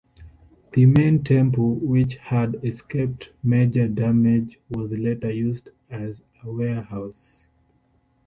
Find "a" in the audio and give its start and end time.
6.41-6.51